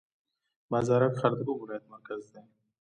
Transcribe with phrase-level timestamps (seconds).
[0.71, 2.41] بازارک ښار د کوم ولایت مرکز دی؟